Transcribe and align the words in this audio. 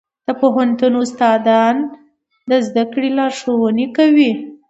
د 0.27 0.29
پوهنتون 0.41 0.93
استادان 1.01 1.75
د 2.49 2.51
زده 2.67 2.83
کړې 2.93 3.09
لارښوونه 3.17 3.85
کوي. 3.97 4.31